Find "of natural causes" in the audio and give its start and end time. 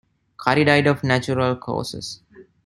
0.87-2.21